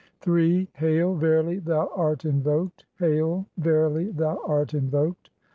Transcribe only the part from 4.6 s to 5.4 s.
in "voked.